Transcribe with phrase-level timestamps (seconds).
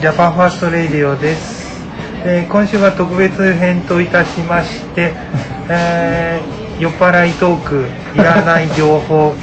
[0.00, 1.78] はい、ジャパンファーストレイディオです。
[2.24, 5.12] えー今週は特別編といたしまして、
[5.68, 9.34] えー酔っ払いトーク、いらない情報、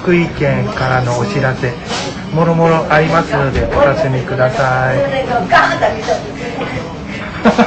[0.00, 1.74] 福井県からのお知らせ、
[2.34, 4.96] もろもろありますのでお楽しみください。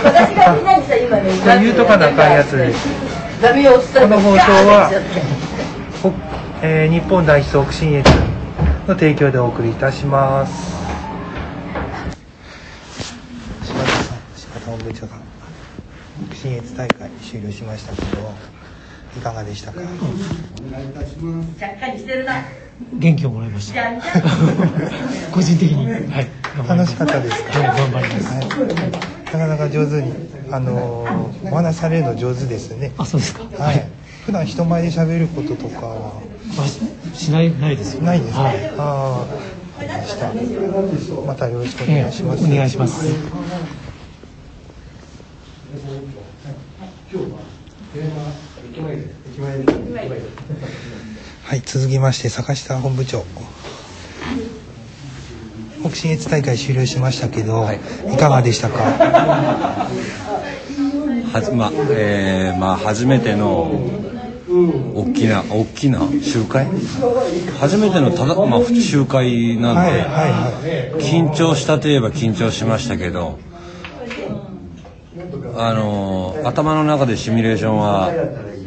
[0.04, 2.56] 私がみんなにさ今ねじゃあ言うとかなあかんやつ
[4.00, 4.38] この放送
[4.68, 4.90] は
[6.02, 6.12] ほ
[6.64, 8.10] えー日本第一促進越
[8.88, 10.74] の提供でお送りいたします。
[13.64, 15.20] 柴田さん、柴田本部長が
[16.30, 18.32] 促進越大会終了しましたけど、
[19.18, 19.82] いかがでしたか？
[19.82, 22.44] ちゃっかりしてるな
[22.94, 23.82] 元気をもらいました。
[25.32, 25.86] 個人的に。
[26.12, 26.28] はい。
[26.68, 27.60] 楽しかったですか？
[27.60, 28.34] はい、頑張ります。
[28.34, 28.48] はい。
[29.26, 30.14] なかなか上手に、
[30.52, 32.92] あのーお話しされるの上手ですね。
[32.98, 33.44] あ、そうですか。
[33.64, 33.88] はい。
[34.26, 36.22] 普段人前で喋ることとかは？
[36.60, 38.04] あ、しない、ないですよ。
[38.04, 38.42] ないですか？
[38.44, 38.56] はい。
[38.78, 39.26] あ
[39.80, 40.32] あ、ました。
[41.26, 42.44] またよろしくおえ願いします。
[42.46, 43.06] えお願いします。
[51.44, 53.24] はい、続きまして坂下本部長。
[55.84, 57.68] 北信越大会終了しましたけど、
[58.12, 58.76] い、かがでしたか？
[61.34, 63.72] はじまえーまあ初めての
[64.96, 66.68] 大きな大きな集会？
[67.60, 71.02] 初めてのただまあ集会なんで、はいはいはい。
[71.02, 73.38] 緊張したといえば緊張しましたけど
[75.58, 78.12] あの頭の中でシミュレーションは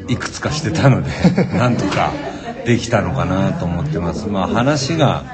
[0.09, 1.11] いくつかしてたので
[1.59, 2.13] なんとか
[2.69, 4.29] できたのかなと思ってます。
[4.29, 5.25] まあ話が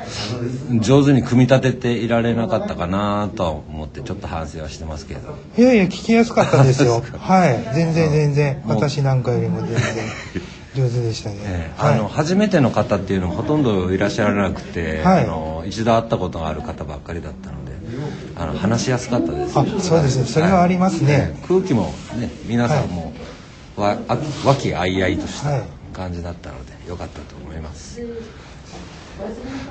[0.80, 5.34] 上手に組み立てていられなかったかなとは思ってちょっと反省はしてますけど。
[5.58, 7.02] いやいや、聞きやすかったですよ。
[7.18, 9.78] はい、全然全然、私なんかよりも全然
[10.76, 11.38] 上手でしたね。
[11.40, 11.82] ええ。
[11.82, 11.94] はい。
[11.94, 15.24] あの初めての方っていうのもほとんどいらっしゃらなくて、はい。
[15.24, 17.72] あの一度会ったことがある方ばっかりだったので
[18.36, 19.58] あの話しやすかったです。
[19.58, 20.24] あそうですね。
[20.26, 21.36] それはありますね。
[21.48, 23.12] 空気もね皆さんも、
[23.76, 28.02] わあ和気あいあいとしたはい感じだったので良かったと思います、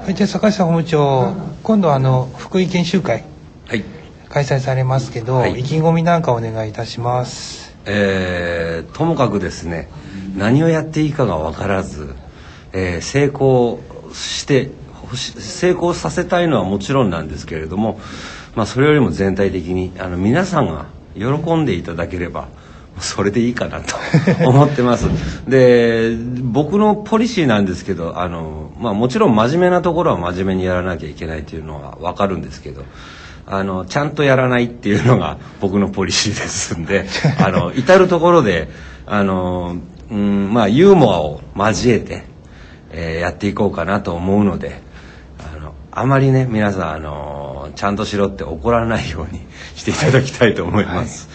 [0.04, 3.24] はい、じゃあ坂下本部長、今度あの福井研修会
[3.68, 3.84] はい。
[4.30, 5.60] 開催されますけど、はい。
[5.60, 7.76] 意気込みなんかお願いいたします。
[7.86, 9.90] えーともかくですね
[10.38, 12.16] 何をやっていいかが分からず、
[12.72, 13.80] えー成功
[14.14, 18.00] してほし成功させたいのはもちろんなんですけれども、
[18.56, 20.86] まあ、それよりも全体的にあの皆さんが
[21.16, 22.48] 喜んでいただければ
[23.00, 23.96] それでいいかなと
[24.48, 25.08] 思ってます
[25.48, 32.84] で僕のポリシーなんですけどあの、まあ、もちろん真面目なところは真面目にやらなきゃいけないというのは分かるんですけど
[33.46, 37.06] あのちゃんとやらないっていうのが 僕のポリシーですんで
[37.44, 38.70] あの至る所で
[39.06, 39.78] あの、
[40.10, 42.24] うんまあ、ユーモアを交えて、
[42.92, 44.82] えーやっていこうかなと思うので
[45.40, 49.42] あのあまりね皆さんあのちゃんとしろって怒らないように
[49.76, 51.28] していただきたいと思います。
[51.28, 51.33] あの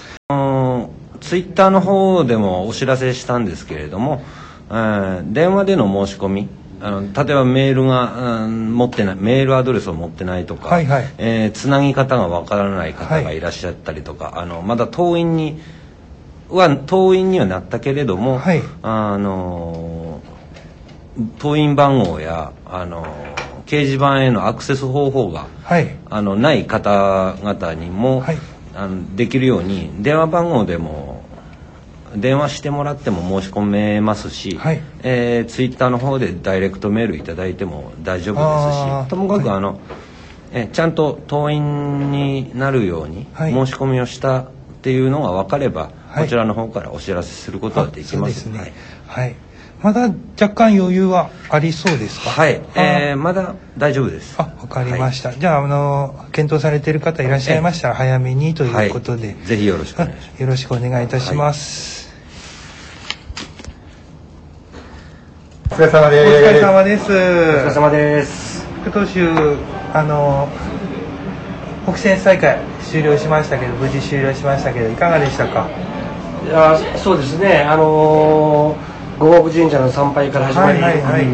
[1.29, 4.23] ツイッターの方でもお知らせしたんですけれども、
[4.71, 6.49] えー電話での申し込み
[6.81, 11.05] あの例えばメールが、うん持ってないメールアドレスを持ってないとか、はいはい。
[11.19, 15.61] えーつなぎ方がわからない方がいらっしゃったりとか、あのまだ登院に
[16.49, 18.63] は登院にはなったけれども、はい。
[18.83, 20.23] あの
[21.39, 23.05] 登院番号やあの
[23.67, 25.95] 掲示板へのアクセス方法がはい。
[26.09, 28.39] あのない方々にも、はい。
[28.75, 31.18] あのできるように電話番号でも
[32.17, 34.81] 電話してもらっても申し込めますし、はい。
[35.03, 39.81] えーツイッターの方でダイレクトメールいただいても大丈夫ですしともかくあの、
[40.53, 43.53] えちゃんと登院になるようにはい。
[43.53, 44.51] 申し込みをしたっ
[44.83, 46.25] ていうのが分かれば、はい。
[46.25, 48.49] こちらの方からお知らせすることはできます。
[48.51, 48.73] はい。
[49.07, 49.37] はい。
[49.83, 50.11] まだ
[50.41, 52.31] 若干余裕はありそうですか？
[52.31, 54.35] はい、えーあまだ大丈夫です。
[54.39, 55.33] あ、わかりました。
[55.33, 60.41] じゃあ、あの、検討されている方いらっしゃいましたら、早めにということで、はいぜひよろしくお願いします。
[60.43, 62.13] よろしくお願いいたします。
[65.71, 66.33] お疲れ様おです。
[66.33, 67.05] 疲れ様です。
[67.05, 68.67] お疲れ様です。
[68.83, 69.21] 副投手、
[69.95, 70.49] あの、
[71.87, 75.69] 北選大会終了しましたけど、無事終了しましたけど、いかがでしたか？
[76.45, 77.63] いやそうですね。
[77.63, 78.77] あのー、
[79.19, 81.27] 五国神社の参拝から始まり、はいはいはい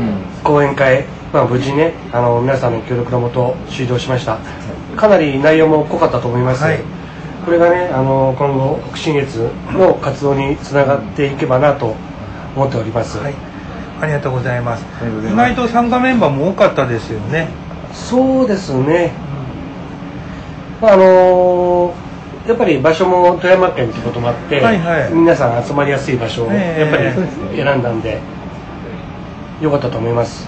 [0.42, 4.38] 講演会、まあ無事ね、あの皆さんの協力のもと終了しました。
[4.96, 6.62] かなり内容も濃かったと思います。
[6.62, 6.78] はい
[7.44, 11.94] これがね、あの今後北信越の活動につながっていけばなと
[12.56, 13.18] 思っております。
[13.18, 13.34] はい。
[14.00, 14.84] ありがとうございます。
[15.00, 17.48] りがとうございます意外と参加メンバーも多かったですよね。
[17.92, 19.12] そうですね。
[20.80, 22.03] まああのー
[22.46, 25.12] やっぱり場所も富山県ということもあって、はいはい。
[25.12, 26.80] 皆さん集まりやすい場所をええ。
[26.82, 28.20] やっぱり選んだんで、
[29.60, 30.46] 良かったと思います。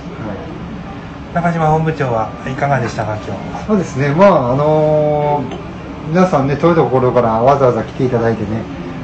[1.32, 5.66] 中島本部長はいかがでしたか今日そうですね、まああのー
[6.08, 8.62] 皆さんね、遠いところからわざわざ来ていただいてね、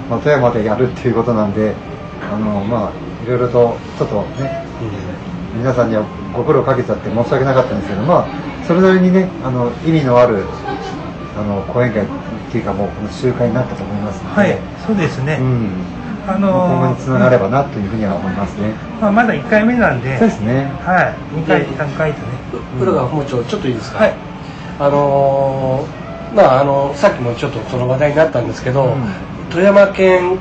[0.08, 1.74] まあ、富山でやるっていうことなんで、
[2.32, 4.64] あのーまあ、いろいろとちょっとね、
[5.56, 10.44] 皆さんにはご苦労かけちゃって申し訳なかったんですけど、まあ、それなりにね、あの意味のある
[11.36, 12.06] あの講演会
[12.52, 15.70] っていうか、もうこの集会になったと思いますので、はいそうですね、うん、
[16.26, 18.74] あ今後のにつながればなというふうには思いますね。
[19.00, 20.66] まあ、まだ1回目なんでそうですね。
[20.84, 22.26] はい2回3回とね。
[22.78, 24.14] 浦川本町ちょっといいですか、はい。
[24.78, 29.02] あのーまああのさっきもちょっとその話題になったんですけど、うん。
[29.50, 30.38] 富山県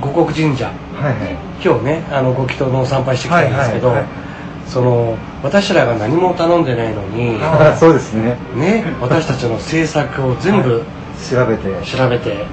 [0.00, 0.66] 五国神社。
[0.66, 1.36] はいはい。
[1.64, 4.22] 今日ねあのご祈祷の参拝してきたんですけど、はいはいはい。
[4.68, 8.36] その私らが何も頼んでないのにあ そうですね。
[8.54, 10.84] ね私たちの政策を全部
[11.30, 11.86] 調べて。
[11.86, 12.46] 調べて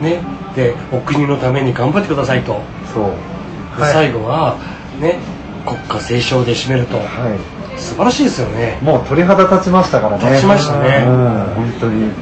[0.00, 0.04] うん。
[0.04, 0.20] ね
[0.54, 2.60] でお国のために頑張ってくださいと、
[2.92, 3.04] そう。
[3.76, 4.56] ではい最後は
[5.00, 5.18] ね
[5.66, 7.78] 国歌斉唱で締めるとはい。
[7.78, 10.30] 素晴らしいですよねもう鳥肌立ちましたからね。
[10.30, 11.14] 立ちましたねうん、
[11.54, 12.12] 本当に。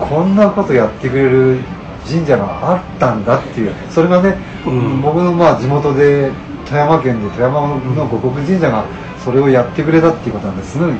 [0.00, 1.60] こんなことやってくれる
[2.08, 4.36] 神社があったんだっていう、それがね、
[4.66, 6.32] うん僕のまあ地元で
[6.66, 8.84] 富山県で富山の五国神社が
[9.24, 10.92] それをやってくれたっていうことなんですごい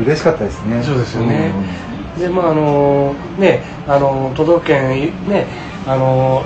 [0.00, 0.82] 嬉しかったですね。
[0.82, 1.52] そうですよね
[2.18, 5.46] でまああのねあの都道府県ね
[5.86, 6.42] あの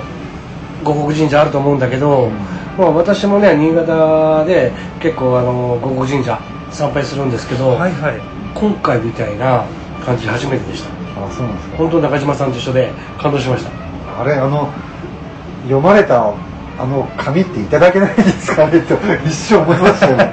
[0.83, 2.29] 五国神社あると思うんだけど、
[2.77, 6.39] まあ、私もね新潟で結構あの五国神社
[6.71, 8.21] 参拝するんですけど、はいはい。
[8.53, 9.65] 今回みたいな
[10.05, 10.89] 感じ初めてでした。
[11.25, 11.77] あ、そうなんですか。
[11.77, 14.21] 本当中島さんと一緒で感動しました。
[14.21, 14.69] あれ、あの、
[15.63, 16.33] 読まれた
[16.77, 18.79] あの紙っていただけないですかね？
[18.87, 18.95] と
[19.25, 20.31] 一生思いましたよね。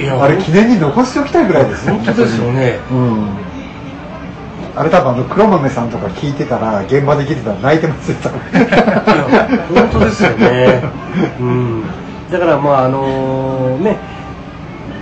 [0.00, 2.78] いやあれ記念に残しておきたいぐらいです本当ですよね。
[2.90, 3.28] うん
[4.76, 8.18] あれ多分あの黒豆さんとか聞いてたら現場で聞いてたら泣いてますよ
[9.74, 10.82] 本当ですよね、
[11.40, 11.84] うん、
[12.30, 13.98] だからまああのね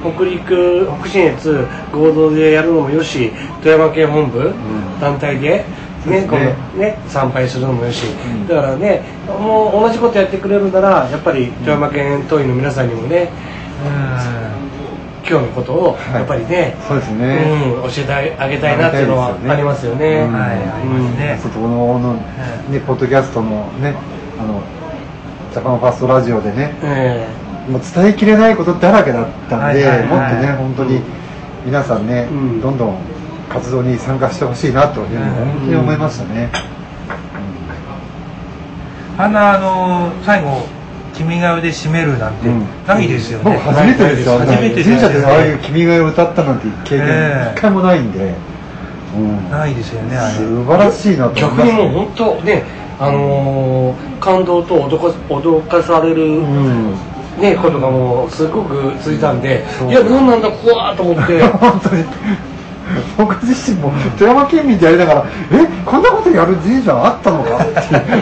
[0.01, 3.33] 北陸北信越合同でやるのもよし
[3.63, 4.55] 富山県本部、
[5.01, 5.65] 団体で
[6.07, 6.45] ねこの
[6.79, 8.47] ね参拝するのもよし、ん。
[8.47, 13.31] だからねもう同じことやってくれるならやっぱり富山県党員の皆さんにもね
[15.29, 20.23] 今日のことをやっぱりね、はいそうですね、うん、教えてあげたいなっていうのはありますよね。
[20.23, 23.95] うんはいありますねちょっとこのの、ね、ポッドキャストのね
[24.41, 24.63] あの
[25.53, 31.03] ジャパンファーストラジオでねえーもう伝えきれないことだらけだったんで、はいはいはいもっとね本当に
[31.67, 32.99] 皆さんね、うんどんどん
[33.51, 36.79] 活動に参加してほしいなというふうに本当に思いましたね、うん
[39.19, 40.65] あんなあの最後
[41.19, 42.67] 「君が代」で締めるなんてうん。
[42.87, 47.53] ないですよ僕ね、初めてですよ、初めてです神社でああいう「君が代」を歌ったなんて経験ええ。
[47.57, 48.35] 一回もないんで、
[49.17, 49.51] うん。
[49.51, 50.35] ないですよねあれ。
[50.35, 51.83] 素晴らしいなと思い逆にます。
[51.83, 52.65] もう本当ね、
[53.01, 56.95] あのー感動と脅か脅かされる、うん。
[57.41, 59.91] ね、ことがもうすごく続いたんで、そう。
[59.91, 61.41] いや何なんだ怖ーと思って。
[61.59, 62.05] 本当に。
[63.17, 67.45] 僕自身も富山県民でやりながらえこんなことやる神社あったの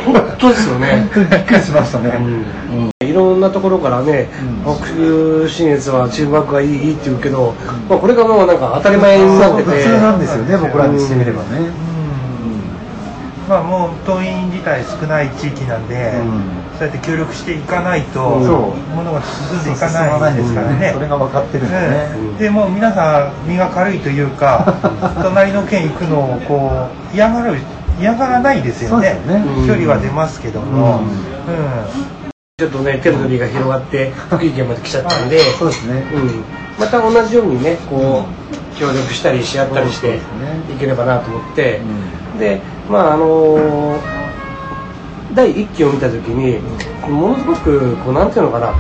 [0.05, 1.09] 本当ですよね。
[1.15, 2.13] びっくりしましたね、
[3.01, 4.29] いろんなところからね、
[4.67, 4.77] うん。
[5.45, 7.55] 北信越はチームワークがいいいいって言うけど、
[7.89, 9.71] まあ、これがもうなんか当たり前になってて。
[9.71, 11.71] 普通なんですよね僕らにしてみればね、
[13.49, 16.57] まあもう党員自体少ない地域なんで、うん。
[16.79, 18.95] そうやって協力していかないと、そう。
[18.95, 20.93] ものが進んでいかないですからね。
[20.93, 24.75] それが分かってるんでね、ええでもう皆さん身が軽いというか
[25.23, 27.59] 隣の県行くのをこう嫌がる
[27.99, 29.15] 嫌がらないですよね。
[29.27, 29.45] ね。
[29.67, 31.05] 距離は出ますけども、うん。
[31.05, 32.27] うん。
[32.59, 36.45] ちょっとねテレビが広がって福井県まで来ちゃったんで、 そうですね、うん、
[36.81, 40.21] また同じようにねこう協力したりし合ったりしてい
[40.79, 41.83] ければなと思って、
[42.37, 44.17] うでまああのー
[45.35, 46.59] 第1期を見た時に
[47.07, 48.75] ものすごくこうなんていうのかな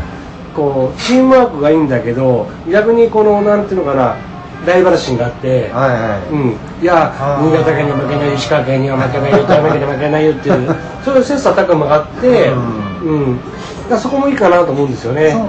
[0.55, 4.17] こうチームワークがいいんだけど逆にこのなんていうのかな
[4.65, 13.41] ライバル心があって、はいはい、うん、いや新潟県に負けない石川県には負けないよ富山県に負けないよっていう そういう切磋琢磨があって、ううん。
[13.89, 15.31] だそこもいいかなと思うんですよね。
[15.31, 15.43] そう。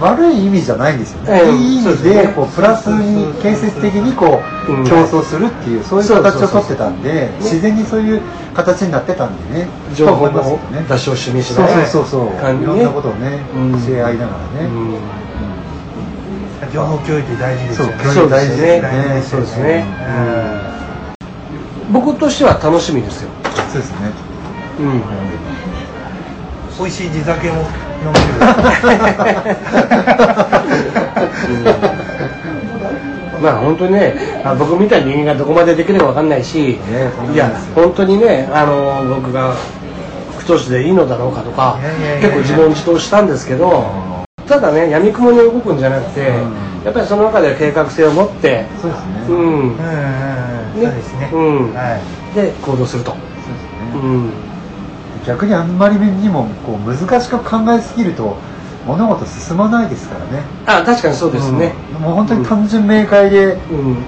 [0.00, 1.50] 悪い意味じゃないんですよね、ええ。
[1.50, 2.22] いい意味そうですね。
[2.22, 8.20] でこうプラスに建設的にこう、うん競争するっていうそういう形をとってたんで自然にそういう
[8.54, 9.68] 形になってたんでね。
[9.94, 10.84] 情報のね。
[10.88, 12.64] 出し惜しみしそうないそうそうそう感じね。
[12.64, 13.72] いろんなことをね、うん。
[13.86, 14.94] 教え合いながらね、うん
[16.72, 18.04] 情報共有って大事ですよね。
[18.04, 18.80] そう大事ね。
[18.80, 19.84] 大事ですよそうですね。
[21.92, 23.30] 僕としては楽しみですよ、
[23.72, 24.10] そうですね、
[24.78, 25.02] うん、
[26.78, 27.72] 美味しい地酒も飲める。
[33.40, 36.78] まあ本当にねあ僕みたいな人間がどこまでできるかわかんないし、い
[37.36, 39.54] や本当にねあの僕が
[40.38, 41.78] 太しでいいのだろうかとか
[42.20, 44.17] 結構自問自答したんですけど
[44.48, 46.84] ただね闇雲に動くんじゃなくて、うん。
[46.84, 49.36] やっぱりその中で計画性を持ってそうですね、うん。
[49.36, 49.78] うんうんうん。
[50.74, 51.74] そうですね、うん。
[51.74, 51.96] は
[52.32, 52.34] い。
[52.34, 53.68] で行動すると、そうですね。
[53.94, 54.30] うん、
[55.26, 58.36] 逆にあんまりにもこう難しく考えすぎると
[58.86, 60.42] 物事進まないですからね。
[60.66, 62.02] あ確かにそうですね、うん。
[62.02, 64.04] もう本当に単純明快で、うん。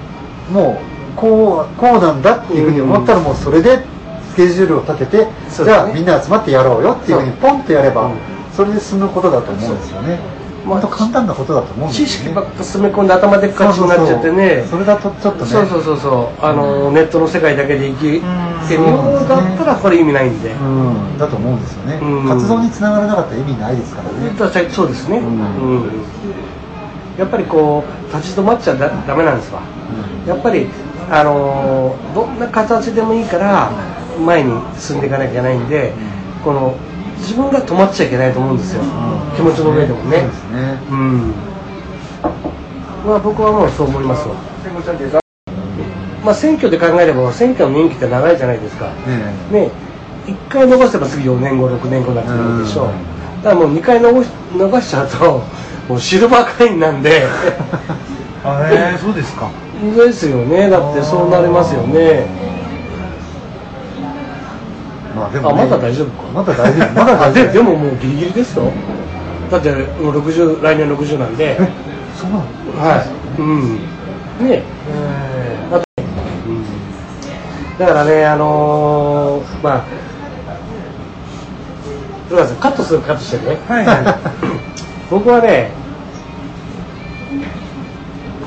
[0.53, 3.83] もうこうこうなんだっていうふうに思ったらもうそれで
[4.31, 5.65] スケジュールを立てて、そうですね。
[5.65, 8.17] じゃあみんな集まってやろうよっていうふうにポンとやれば、うん
[8.55, 10.19] それで進むことだと思うんですよね。
[10.65, 12.11] まあ簡単なことだと思うんですよね。
[12.11, 14.63] 知識ばっか詰め込んで頭でっかちになっちゃってね。
[14.69, 15.51] それだとちょっとね。
[15.51, 16.45] そうそうそうそう。
[16.45, 18.21] あの、ネットの世界だけで生き
[18.67, 18.83] てる。
[18.83, 22.27] ようだったらこれ意味ないんで、うん、だと思うんですよね、うん。
[22.27, 25.25] 活動につながらなかったら意味ないですからね、そうですね、うん。
[25.25, 25.29] う
[25.87, 25.91] ん。
[27.17, 29.61] やっぱりこう立ち止まっちゃだダメなんですわ。
[30.27, 30.67] やっぱり
[31.09, 33.71] あのーどんな形でもいいから
[34.23, 35.93] 前に進んでいかなきゃいけないんで
[36.43, 36.75] この
[37.21, 38.81] 自分が止まっちゃいけないと思うんですよ、
[39.35, 40.17] 気持ちの上でもね。
[40.17, 40.79] そうね。
[40.89, 41.33] うん。
[43.05, 44.35] まあ僕はもうそう思いますわ。
[46.25, 48.87] まあ選挙で考えれば選挙の任期って長いじゃないですか。
[49.07, 49.71] ねね。
[50.25, 52.85] 1回逃せば次4年後6年後になってくるでしょう。
[52.87, 53.43] うん。
[53.43, 55.43] だからもう2回逃し逃しちゃうと
[55.89, 57.23] もうシルバー会員なんで。
[58.43, 59.49] あえー、そうですか。
[59.95, 60.69] ですよね。
[60.69, 62.25] だってそうなりますよね
[65.21, 66.23] まあでも、ね、あまだ大丈夫か。
[66.33, 66.93] まだ大丈夫。
[66.93, 67.45] まだあ大丈夫。
[67.45, 68.71] ででももうギリギリですよ。
[69.51, 71.57] だってもう60来年60なんで。
[71.59, 71.69] え
[72.17, 72.43] そうなの？
[72.79, 73.41] はい。
[73.41, 73.75] うん。
[73.75, 74.63] ね。
[74.89, 76.03] えだって
[76.47, 76.65] うん。
[77.77, 79.85] だからねあのー、まあ
[82.27, 83.57] 古川さんカットするカットしてね。
[83.67, 84.15] ー、はいはい。
[85.11, 85.71] 僕はね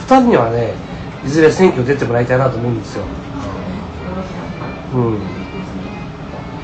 [0.01, 0.75] 2人にはね
[1.25, 3.05] いずれ選挙出てもらいたいなと思うんですよ、
[4.95, 5.19] うん、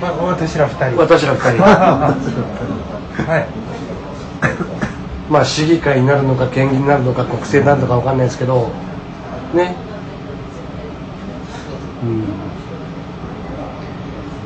[0.00, 0.96] まあ、私ら二人。
[0.96, 1.62] 私ら2人。
[3.30, 3.46] はい。
[5.30, 8.68] まあ市議会になるのか県議になるのか国政になるのか分かんないですけど
[9.54, 9.76] ね。
[12.02, 12.24] うん。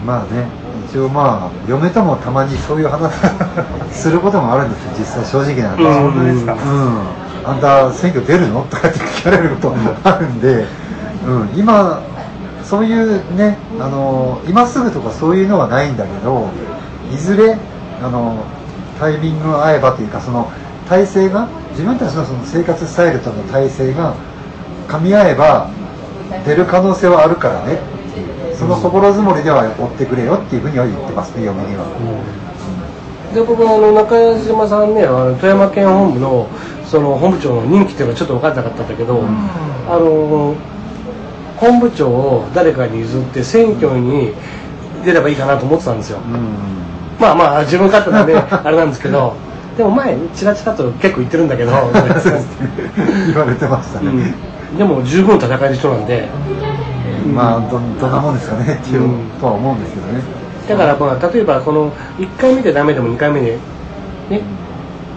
[0.07, 0.47] まあね
[0.91, 3.11] 一応まあ嫁ともたまにそういう話
[3.91, 5.77] することもあるんですよ実際正直なん。
[5.77, 6.49] で、うんうん、
[7.47, 8.67] あんた選挙出るの？
[8.69, 10.67] とかって聞かれることあるんで、
[11.27, 12.01] うん、今
[12.65, 16.49] そういうねあの今すぐとかそういうのはないんだけど
[17.13, 17.57] いずれ
[18.01, 18.45] あの
[18.99, 20.51] タイミングが合えばというかその
[20.89, 24.15] 体制が自分たちのその生活スタイルとの体制が
[24.89, 25.71] 噛み合えば
[26.47, 27.79] 出る可能性はあるからね
[28.57, 31.85] その心積もりでは追ってくれよっていうふうには言ってますね嫁には。
[33.35, 36.49] で僕はあの中島さんねあの富山県本部の
[36.87, 39.25] その本部長の任期っていうのがちょっと分からなかったんだけど、
[39.89, 40.55] あの
[41.57, 44.33] 本部長を誰かに譲って選挙に
[45.05, 46.75] 出ればいいかなと思ってたんですよ、うん
[47.19, 49.35] まあまあ自分勝手なんで あれなんですけど。
[49.77, 51.73] でも前チラチラと結構言ってるんだけど。
[53.27, 54.35] 言われてましたね、
[54.73, 56.29] うん、でも十分戦える人なんで。
[57.35, 58.79] まあどどんなもんですかね。
[58.81, 59.11] っていう、うん。
[59.41, 60.23] とは思うんですけどね。
[60.69, 63.59] だからまあ例えばこの1回目でダメでも2回目で
[64.31, 64.41] ね。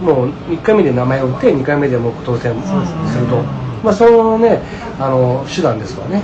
[0.04, 2.52] もう1回目で名前を打って2回目でもう当選
[3.08, 3.42] すると、
[3.82, 4.60] まあそのね
[4.98, 6.22] あの手段ですわね、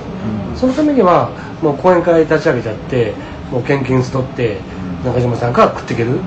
[0.50, 0.56] うん。
[0.56, 1.30] そのためには
[1.62, 3.14] もう講演会立ち上げちゃって
[3.50, 4.60] もう献金取って
[5.04, 6.18] 中島さんから食っていける。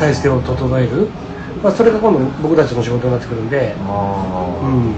[0.00, 1.08] 体制を整える、
[1.62, 4.94] まあ、それが今度僕たちの仕事になってくるんで、あーうん。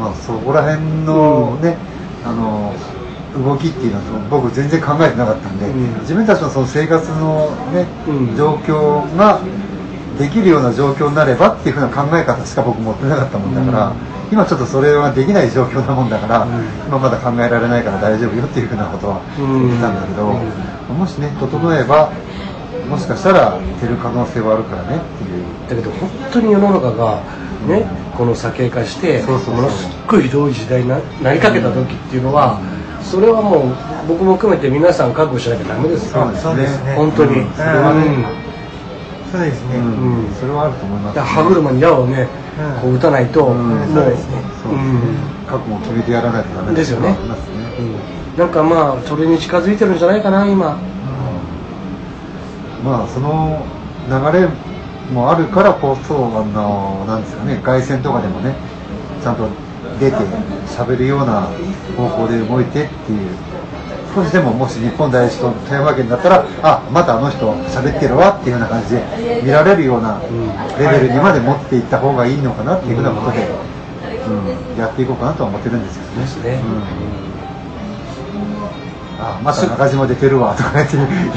[0.00, 1.76] まあそこら辺のね、
[2.24, 2.74] あの
[3.36, 6.00] 動きっていうのは僕全然考えてなかったんで、うん。
[6.00, 8.36] 自分たちのその生活のね、うん。
[8.36, 9.40] 状況が
[10.18, 16.64] できるような状況になればっていうふうな考え方しか僕持ってなかったもんだから、うん今ちょっとそれはできない状況なもんだから、うん。
[16.88, 19.68] 今まだ考えられないから大丈夫よっていうふうなことはうん。
[19.68, 22.10] 言ってたんだけど、うもしね整えば
[22.88, 25.44] もしかしたら出る可能性はあるからねっていう。
[25.68, 27.20] だけど本当に世の中が
[27.68, 27.84] ね、
[28.16, 32.58] この酒化してものすっごいひどい時代にななりかけた時っていうのは、
[33.02, 36.32] それはもう僕も含めて皆さん覚悟しなきゃダメですよ。
[36.34, 36.94] そうですね。
[36.96, 37.52] 本当に、うん。
[37.52, 38.51] それはね
[39.32, 40.26] そうですね、うん。
[40.26, 40.34] うん。
[40.34, 42.28] それはあると思います、で歯車に矢をね、
[42.60, 43.68] うんこう打たないと、うん。
[43.68, 43.88] もう。
[43.88, 44.42] そうですね。
[44.62, 47.08] そうですね覚悟を決めてやらないとダメですよね。
[47.08, 47.16] ね
[47.80, 48.38] うん。
[48.38, 50.78] なんかまあそれに近づいてるんじゃないかな今。
[52.84, 53.64] まあその
[54.08, 54.48] 流れ
[55.12, 58.54] もあるからこそあのなんですかね凱旋とかでもね
[59.22, 59.48] ちゃんと
[60.00, 60.16] 出て
[60.66, 61.48] 喋るような
[61.96, 63.28] 方向で動いてっていう
[64.14, 69.02] 少しでももし日本第一と富山県だったらあまたあの人喋ってるわっていうような感じで
[69.42, 70.20] 見られるような
[70.78, 73.48] レベルにまで持っていった方がいいのかなっていうふうなことで、
[74.28, 76.10] うん、やっていこうかなとは思ってるんですけど
[76.50, 76.60] ね。
[76.60, 77.22] うん。
[79.18, 80.72] あまた中島出てるわとか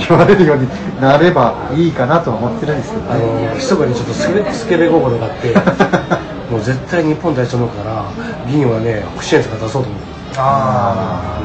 [0.10, 0.68] 言われるように
[1.00, 3.48] なればいいかなとは思ってるんですけどあね。
[3.48, 5.54] の密かにちょっとスケベスケベ心があって
[6.52, 8.06] もう絶対日本代表のから
[8.50, 10.02] 銀はね北信越が出そうと思う。
[10.38, 11.40] あ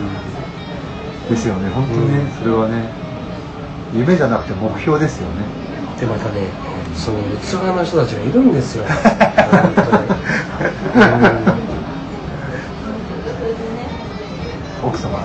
[1.31, 2.91] ですよね本当にね、それはね
[3.95, 5.45] 夢じゃなくて目標ですよね。
[5.99, 6.49] でまたね
[6.95, 8.85] その器の人たちがいるんですよ。
[8.91, 8.99] 本
[9.75, 10.11] 当に。
[14.83, 15.19] 奥様。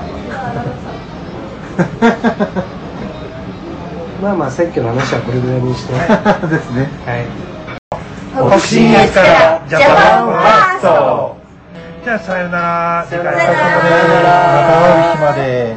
[4.21, 5.93] まあまあ選挙の話はこれぐらいにして。
[6.47, 6.89] ですね。
[7.05, 7.25] はい。
[8.49, 11.37] 北信越からジャパンファースト。
[12.03, 13.05] じゃあさよなら。
[13.09, 14.44] さよなら
[15.19, 15.75] まで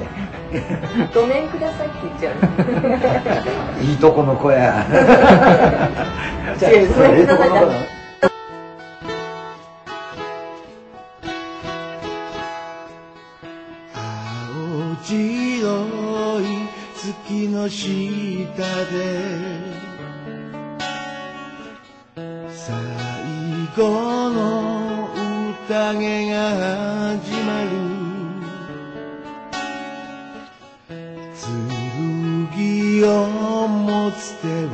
[1.15, 2.33] ごめんくださいって言っちゃ
[3.81, 3.83] う。
[3.85, 4.87] いいとこの子や
[6.59, 7.98] じゃあごめんください。
[33.05, 34.69] を持つ手を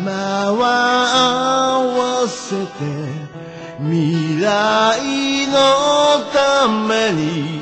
[0.00, 0.64] 今は
[1.76, 1.86] 合
[2.22, 2.68] わせて
[3.78, 5.54] 未来の
[6.32, 7.60] ために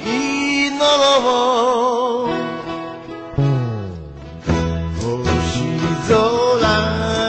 [0.69, 2.39] 祈ろう。
[4.97, 5.07] 星
[6.09, 6.19] 空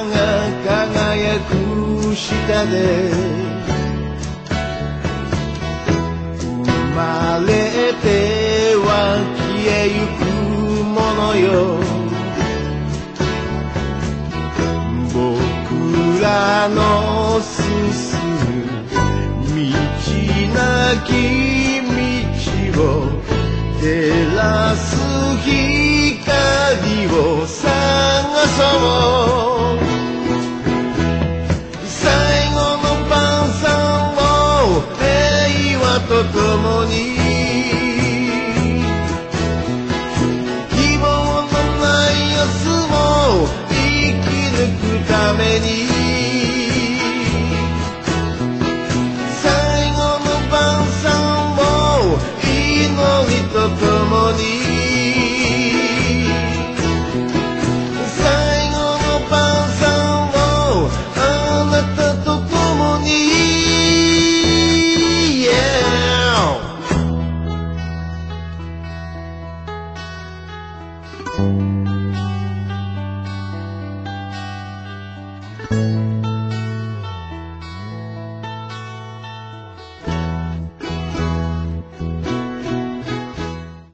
[0.06, 0.14] が
[0.66, 2.76] 輝く下で
[6.40, 6.46] 生
[6.96, 7.00] ま
[7.46, 7.50] れ
[8.02, 8.06] て
[8.76, 8.88] は
[9.38, 10.29] 消えゆく
[11.41, 11.80] よ。
[15.13, 17.63] 僕らの進
[18.45, 19.71] む道
[20.54, 20.58] な
[21.06, 21.10] き
[22.75, 22.84] 道を
[23.82, 23.84] 照
[24.36, 24.88] らす
[25.45, 26.28] 光
[27.08, 27.67] を探
[28.47, 29.49] そう。